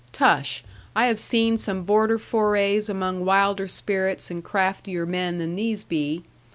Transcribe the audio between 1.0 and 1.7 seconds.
have seen